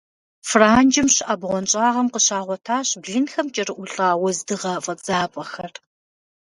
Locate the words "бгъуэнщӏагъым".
1.39-2.07